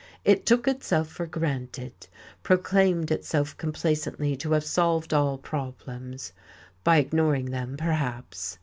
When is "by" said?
6.83-6.97